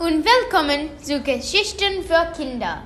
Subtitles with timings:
[0.00, 2.82] und willkommen zu Geschichten für Kinder.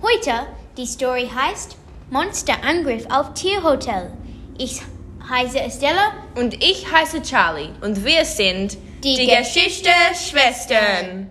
[0.00, 0.46] Heute
[0.76, 1.76] die Story heißt
[2.10, 4.12] Monsterangriff auf Tierhotel.
[4.56, 4.82] Ich
[5.28, 11.28] heiße Estella Und ich heiße Charlie und wir sind Die Geschichte-Schwestern.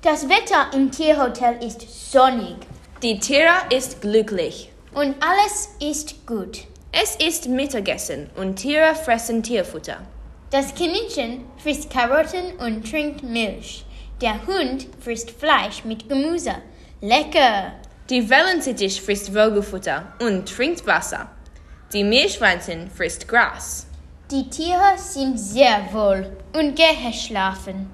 [0.00, 2.56] Das Wetter im Tierhotel ist sonnig
[3.02, 4.72] Die Tiere ist glücklich.
[4.92, 6.64] und alles ist gut.
[6.90, 9.98] Es ist Mittagessen und Tiere fressen Tierfutter.
[10.50, 13.84] Das Kaninchen frisst Karotten und trinkt Milch.
[14.20, 16.56] Der Hund frisst Fleisch mit Gemüse.
[17.00, 17.74] Lecker!
[18.10, 21.30] Die Wellensittich frisst Vogelfutter und trinkt Wasser.
[21.92, 23.86] Die Meerschweinchen frisst Gras.
[24.32, 27.90] Die Tiere sind sehr wohl und geschlafen.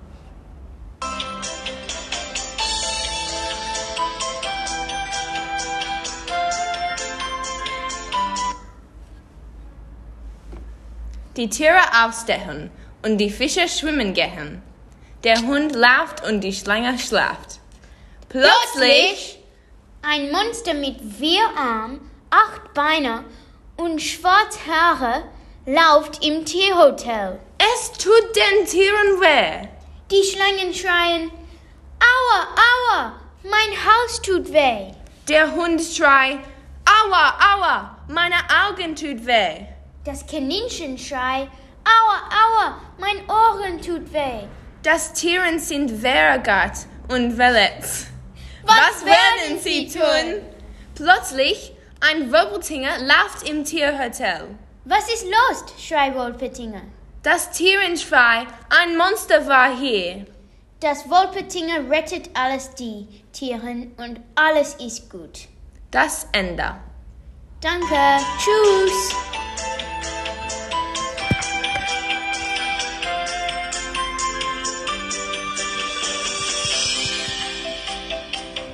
[11.36, 12.70] Die Tiere aufstehen
[13.02, 14.62] und die Fische schwimmen gehen.
[15.24, 17.60] Der Hund läuft und die Schlange schlaft.
[18.28, 19.40] Plötzlich
[20.02, 23.24] Ein Monster mit vier Armen, acht Beine
[23.76, 25.24] und schwarze Haare
[25.66, 27.40] läuft im Tierhotel.
[27.58, 29.66] es tut den Tieren weh.
[30.10, 31.30] Die Schlangen schreien,
[31.98, 33.12] Aua, aua,
[33.42, 34.92] mein Haus tut weh.
[35.28, 36.38] Der Hund schreit,
[36.84, 38.36] aua, aua, meine
[38.68, 39.73] Augen tut weh.
[40.04, 41.48] Das Kaninchen schreit,
[41.84, 44.46] Aua, aua, mein Ohren tut weh.
[44.82, 48.08] Das Tieren sind verärgert und verletzt.
[48.64, 50.42] Was werden sie tun?
[50.94, 54.56] Plötzlich ein Wirbeltinger läuft im Tierhotel.
[54.84, 55.64] Was ist los?
[55.78, 56.82] schreit Wolpetinger.
[57.22, 60.26] Das Tieren schreit, ein Monster war hier.
[60.80, 65.48] Das Wolpetinger rettet alles die Tieren und alles ist gut.
[65.90, 66.74] Das Ende.
[67.62, 68.22] Danke.
[68.38, 69.14] Tschüss.